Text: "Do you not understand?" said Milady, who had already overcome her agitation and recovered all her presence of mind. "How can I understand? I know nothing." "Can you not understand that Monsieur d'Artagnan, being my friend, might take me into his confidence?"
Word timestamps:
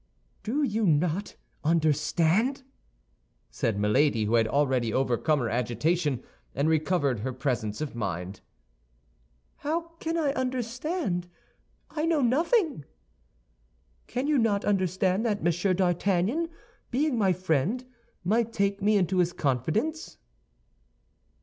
"Do 0.41 0.63
you 0.63 0.87
not 0.87 1.35
understand?" 1.63 2.63
said 3.51 3.77
Milady, 3.79 4.25
who 4.25 4.33
had 4.33 4.47
already 4.47 4.91
overcome 4.91 5.37
her 5.41 5.49
agitation 5.51 6.23
and 6.55 6.67
recovered 6.67 7.19
all 7.19 7.23
her 7.25 7.33
presence 7.33 7.81
of 7.81 7.93
mind. 7.93 8.41
"How 9.57 9.89
can 9.99 10.17
I 10.17 10.33
understand? 10.33 11.27
I 11.91 12.07
know 12.07 12.23
nothing." 12.23 12.83
"Can 14.07 14.25
you 14.25 14.39
not 14.39 14.65
understand 14.65 15.23
that 15.27 15.43
Monsieur 15.43 15.75
d'Artagnan, 15.75 16.49
being 16.89 17.15
my 17.15 17.31
friend, 17.31 17.85
might 18.23 18.51
take 18.51 18.81
me 18.81 18.97
into 18.97 19.19
his 19.19 19.31
confidence?" 19.33 20.17